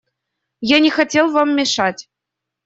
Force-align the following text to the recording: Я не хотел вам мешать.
Я 0.69 0.79
не 0.79 0.89
хотел 0.89 1.29
вам 1.31 1.55
мешать. 1.55 2.09